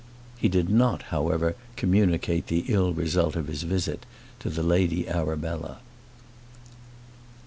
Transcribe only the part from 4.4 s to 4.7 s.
the